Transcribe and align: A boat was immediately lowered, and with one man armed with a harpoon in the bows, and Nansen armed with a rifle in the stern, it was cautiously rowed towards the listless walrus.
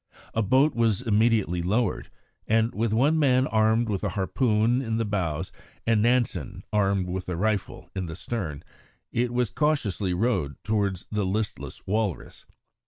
A 0.33 0.41
boat 0.41 0.73
was 0.73 1.03
immediately 1.03 1.61
lowered, 1.61 2.09
and 2.47 2.73
with 2.73 2.91
one 2.91 3.19
man 3.19 3.45
armed 3.45 3.87
with 3.87 4.03
a 4.03 4.09
harpoon 4.09 4.81
in 4.81 4.97
the 4.97 5.05
bows, 5.05 5.51
and 5.85 6.01
Nansen 6.01 6.63
armed 6.73 7.07
with 7.07 7.29
a 7.29 7.35
rifle 7.35 7.91
in 7.95 8.07
the 8.07 8.15
stern, 8.15 8.63
it 9.11 9.31
was 9.31 9.51
cautiously 9.51 10.11
rowed 10.15 10.55
towards 10.63 11.05
the 11.11 11.23
listless 11.23 11.85
walrus. 11.85 12.47